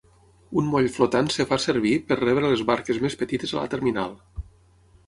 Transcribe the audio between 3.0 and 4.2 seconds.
més petites a la terminal.